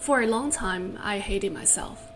[0.00, 2.10] For a long time, I hated myself.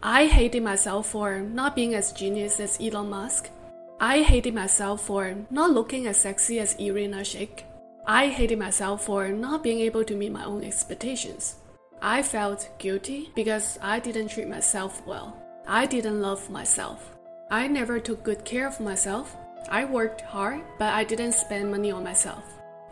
[0.00, 3.50] I hated myself for not being as genius as Elon Musk.
[3.98, 7.64] I hated myself for not looking as sexy as Irina Shayk.
[8.06, 11.56] I hated myself for not being able to meet my own expectations.
[12.00, 15.36] I felt guilty because I didn't treat myself well.
[15.66, 17.16] I didn't love myself.
[17.50, 19.36] I never took good care of myself.
[19.68, 22.44] I worked hard, but I didn't spend money on myself.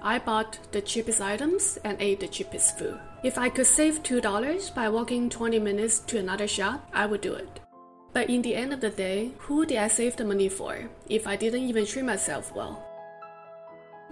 [0.05, 2.99] I bought the cheapest items and ate the cheapest food.
[3.23, 7.35] If I could save $2 by walking 20 minutes to another shop, I would do
[7.35, 7.61] it.
[8.13, 11.27] But in the end of the day, who did I save the money for if
[11.27, 12.85] I didn't even treat myself well?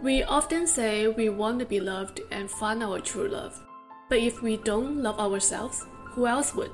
[0.00, 3.60] We often say we want to be loved and find our true love.
[4.08, 5.84] But if we don't love ourselves,
[6.14, 6.72] who else would?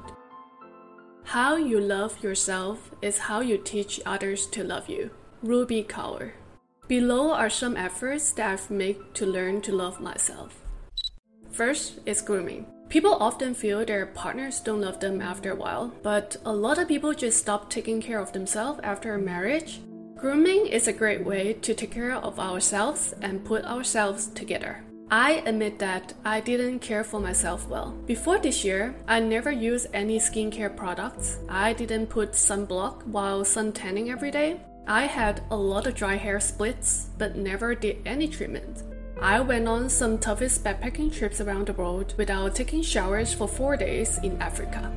[1.25, 5.11] How you love yourself is how you teach others to love you.
[5.43, 6.33] Rupi Kaur.
[6.89, 10.63] Below are some efforts that I've made to learn to love myself.
[11.51, 12.67] First is grooming.
[12.89, 16.87] People often feel their partners don't love them after a while, but a lot of
[16.87, 19.81] people just stop taking care of themselves after a marriage.
[20.15, 24.85] Grooming is a great way to take care of ourselves and put ourselves together.
[25.11, 27.97] I admit that I didn't care for myself well.
[28.07, 31.39] Before this year, I never used any skincare products.
[31.49, 34.61] I didn't put sunblock while sun tanning every day.
[34.87, 38.85] I had a lot of dry hair splits, but never did any treatment.
[39.21, 43.77] I went on some toughest backpacking trips around the world without taking showers for four
[43.77, 44.93] days in Africa.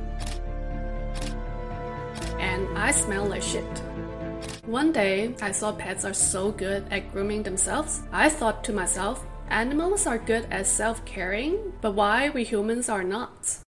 [2.38, 3.78] And I smell like shit.
[4.66, 8.02] One day, I saw pets are so good at grooming themselves.
[8.12, 13.02] I thought to myself, Animals are good at self caring, but why we humans are
[13.02, 13.58] not?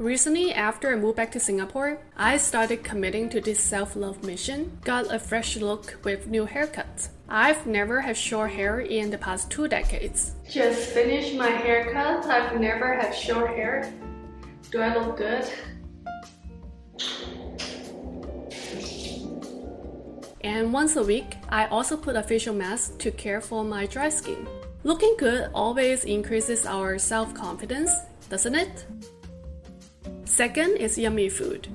[0.00, 4.76] Recently, after I moved back to Singapore, I started committing to this self love mission,
[4.82, 7.08] got a fresh look with new haircut.
[7.28, 10.32] I've never had short hair in the past two decades.
[10.50, 13.94] Just finished my haircut, I've never had short hair.
[14.72, 15.46] Do I look good?
[20.40, 24.08] And once a week, I also put a facial mask to care for my dry
[24.08, 24.48] skin.
[24.82, 27.92] Looking good always increases our self confidence,
[28.28, 28.86] doesn't it?
[30.34, 31.68] Second is yummy food.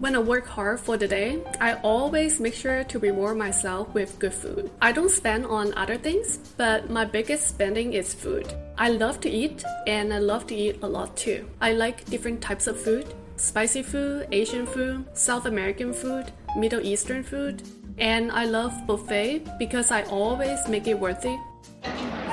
[0.00, 4.18] When I work hard for the day, I always make sure to reward myself with
[4.18, 4.70] good food.
[4.80, 8.50] I don't spend on other things, but my biggest spending is food.
[8.78, 11.46] I love to eat, and I love to eat a lot too.
[11.60, 17.22] I like different types of food spicy food, Asian food, South American food, Middle Eastern
[17.22, 17.62] food,
[17.98, 21.36] and I love buffet because I always make it worthy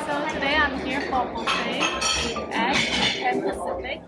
[0.07, 1.83] So Today I'm here for buffet
[2.53, 2.75] at
[3.19, 4.01] Pan Pacific.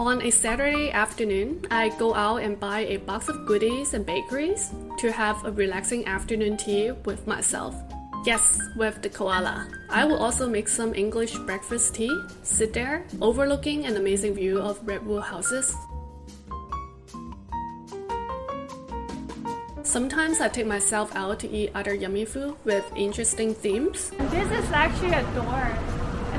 [0.00, 4.72] On a Saturday afternoon, I go out and buy a box of goodies and bakeries
[4.96, 7.74] to have a relaxing afternoon tea with myself.
[8.24, 9.68] Yes, with the koala.
[9.90, 14.80] I will also make some English breakfast tea, sit there, overlooking an amazing view of
[14.88, 15.76] redwood houses,
[19.82, 24.12] Sometimes I take myself out to eat other yummy food with interesting themes.
[24.30, 25.66] This is actually a door,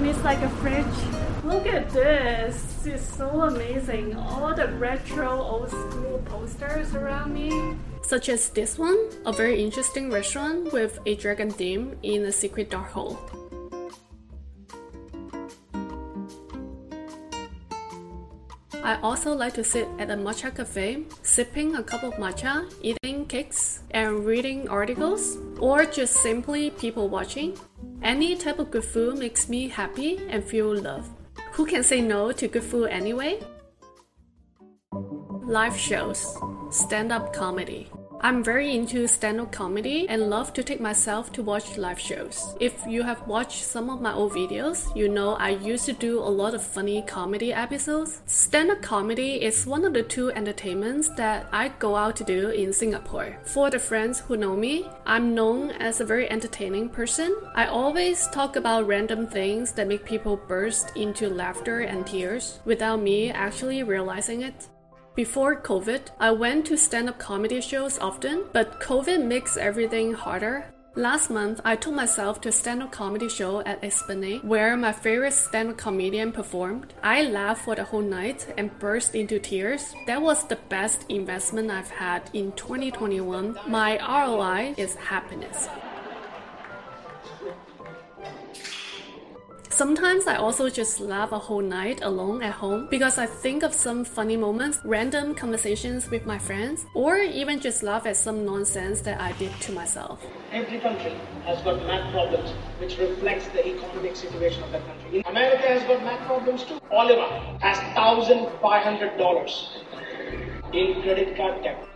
[0.01, 0.97] and it's like a fridge.
[1.44, 2.88] Look at this!
[2.88, 4.16] It's so amazing.
[4.16, 7.78] All the retro old school posters around me.
[8.01, 8.97] Such as this one,
[9.28, 13.19] a very interesting restaurant with a dragon theme in a secret dark hole.
[18.83, 23.28] I also like to sit at a matcha cafe, sipping a cup of matcha, eating
[23.28, 27.56] cakes, and reading articles, or just simply people watching.
[28.01, 31.07] Any type of good food makes me happy and feel love.
[31.53, 33.39] Who can say no to good food anyway?
[35.44, 36.35] Live shows,
[36.72, 37.89] stand up comedy.
[38.24, 42.54] I'm very into stand up comedy and love to take myself to watch live shows.
[42.59, 46.20] If you have watched some of my old videos, you know I used to do
[46.20, 48.22] a lot of funny comedy episodes.
[48.28, 52.50] Stand up comedy is one of the two entertainments that I go out to do
[52.50, 53.40] in Singapore.
[53.44, 57.36] For the friends who know me, I'm known as a very entertaining person.
[57.56, 63.01] I always talk about random things that make people burst into laughter and tears without
[63.01, 64.68] me actually realizing it.
[65.13, 70.74] Before COVID, I went to stand up comedy shows often, but COVID makes everything harder.
[70.96, 74.94] Last month, I took myself to a stand up comedy show at Esplanade where my
[74.94, 76.94] favorite stand up comedian performed.
[77.04, 79.94] I laughed for the whole night and burst into tears.
[80.08, 83.57] That was the best investment I've had in 2021.
[83.68, 85.68] My ROI is happiness.
[89.71, 93.73] Sometimes I also just laugh a whole night alone at home because I think of
[93.73, 99.00] some funny moments, random conversations with my friends, or even just laugh at some nonsense
[99.01, 100.21] that I did to myself.
[100.51, 101.13] Every country
[101.45, 105.23] has got math problems which reflects the economic situation of that country.
[105.25, 106.77] America has got math problems too.
[106.91, 107.29] Oliver
[107.62, 111.88] has $1,500 in credit card debt.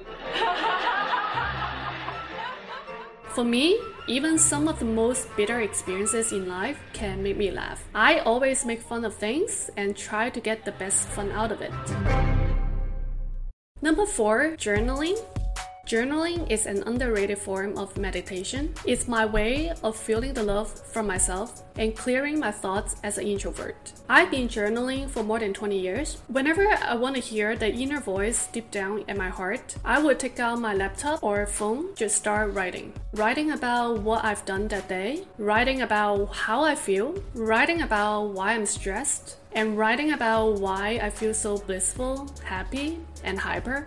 [3.33, 3.77] For me,
[4.07, 7.83] even some of the most bitter experiences in life can make me laugh.
[7.93, 11.61] I always make fun of things and try to get the best fun out of
[11.61, 11.71] it.
[13.81, 15.17] Number four, journaling.
[15.85, 18.73] Journaling is an underrated form of meditation.
[18.87, 23.27] It's my way of feeling the love from myself and clearing my thoughts as an
[23.27, 23.93] introvert.
[24.09, 26.17] I've been journaling for more than 20 years.
[26.27, 30.17] Whenever I want to hear the inner voice deep down in my heart, I would
[30.17, 32.91] take out my laptop or phone, just start writing.
[33.13, 38.53] Writing about what I've done that day, writing about how I feel, writing about why
[38.53, 43.85] I'm stressed, and writing about why I feel so blissful, happy, and hyper.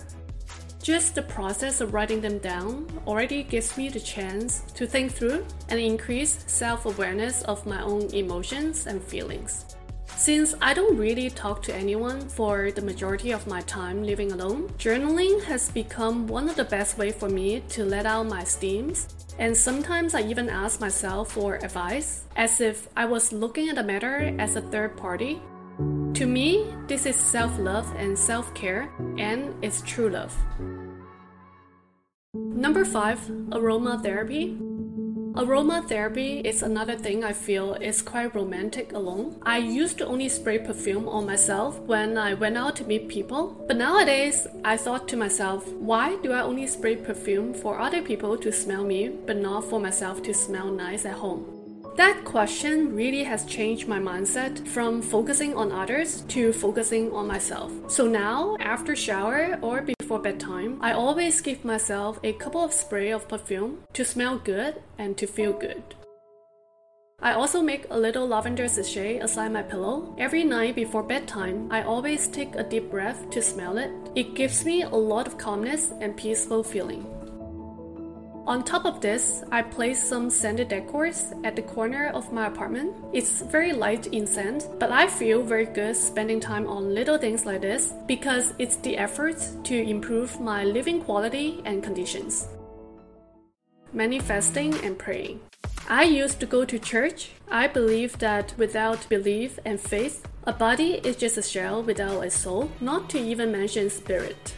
[0.89, 5.45] Just the process of writing them down already gives me the chance to think through
[5.69, 9.77] and increase self awareness of my own emotions and feelings.
[10.07, 14.71] Since I don't really talk to anyone for the majority of my time living alone,
[14.79, 19.09] journaling has become one of the best ways for me to let out my steams.
[19.39, 23.85] And sometimes I even ask myself for advice, as if I was looking at the
[23.85, 25.39] matter as a third party.
[26.15, 28.89] To me, this is self love and self care,
[29.19, 30.35] and it's true love.
[32.59, 33.21] Number five,
[33.51, 34.59] aromatherapy.
[35.35, 39.37] Aromatherapy is another thing I feel is quite romantic alone.
[39.43, 43.65] I used to only spray perfume on myself when I went out to meet people,
[43.69, 48.37] but nowadays I thought to myself, why do I only spray perfume for other people
[48.37, 51.58] to smell me, but not for myself to smell nice at home?
[51.99, 57.73] That question really has changed my mindset from focusing on others to focusing on myself.
[57.91, 63.11] So now, after shower or before bedtime, I always give myself a couple of spray
[63.11, 65.83] of perfume to smell good and to feel good.
[67.21, 70.15] I also make a little lavender sachet aside my pillow.
[70.19, 73.91] Every night before bedtime, I always take a deep breath to smell it.
[74.15, 77.18] It gives me a lot of calmness and peaceful feeling.
[78.49, 82.97] On top of this, I placed some scented decors at the corner of my apartment.
[83.13, 87.45] It's very light in scent, but I feel very good spending time on little things
[87.45, 92.49] like this because it's the efforts to improve my living quality and conditions.
[93.93, 95.41] Manifesting and praying.
[95.87, 97.33] I used to go to church.
[97.51, 102.31] I believe that without belief and faith, a body is just a shell without a
[102.31, 104.55] soul, not to even mention spirit.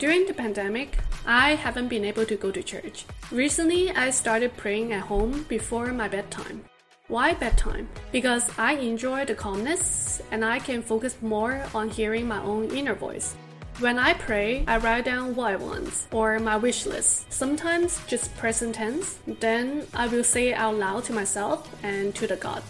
[0.00, 3.04] During the pandemic, I haven't been able to go to church.
[3.30, 6.64] Recently, I started praying at home before my bedtime.
[7.08, 7.86] Why bedtime?
[8.10, 12.94] Because I enjoy the calmness and I can focus more on hearing my own inner
[12.94, 13.36] voice.
[13.80, 18.34] When I pray, I write down what I want or my wish list, sometimes just
[18.38, 19.18] present tense.
[19.26, 22.62] Then I will say it out loud to myself and to the God.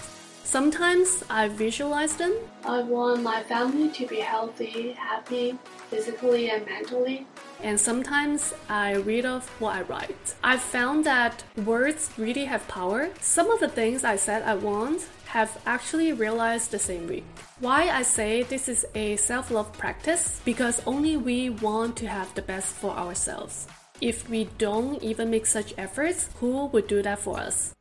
[0.50, 2.34] Sometimes I visualize them.
[2.64, 5.56] I want my family to be healthy, happy,
[5.90, 7.24] physically and mentally.
[7.62, 10.34] And sometimes I read off what I write.
[10.42, 13.10] I've found that words really have power.
[13.20, 17.26] Some of the things I said I want have actually realized the same week.
[17.60, 20.40] Why I say this is a self love practice?
[20.44, 23.68] Because only we want to have the best for ourselves.
[24.00, 27.76] If we don't even make such efforts, who would do that for us?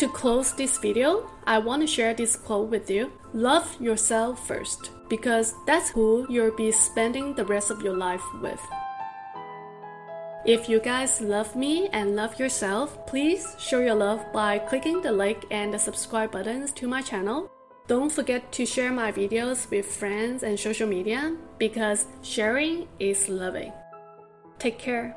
[0.00, 3.12] To close this video, I want to share this quote with you.
[3.34, 8.58] Love yourself first, because that's who you'll be spending the rest of your life with.
[10.46, 15.12] If you guys love me and love yourself, please show your love by clicking the
[15.12, 17.50] like and the subscribe buttons to my channel.
[17.86, 23.70] Don't forget to share my videos with friends and social media because sharing is loving.
[24.58, 25.14] Take care.